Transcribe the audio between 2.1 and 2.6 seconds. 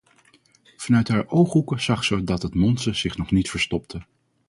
dat het